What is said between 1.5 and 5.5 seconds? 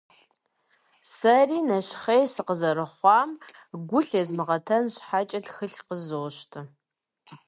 нэщхъей сыкъызэрыхъуам гу лъезмыгъэтэн щхьэкӀэ,